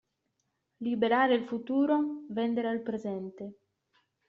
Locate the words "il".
1.35-1.45, 2.71-2.81